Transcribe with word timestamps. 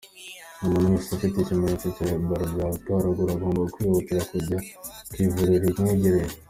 Umuntu 0.63 0.91
wese 0.93 1.09
ufite 1.15 1.35
ibimenyetso 1.41 1.87
bya 1.93 2.05
Ebola 2.15 2.45
byavuzwe 2.53 2.87
haruguru 2.95 3.29
agomba 3.35 3.71
kwihutira 3.73 4.21
kujya 4.31 4.57
ku 5.11 5.15
ivuriro 5.25 5.65
rimwegereye;. 5.73 6.33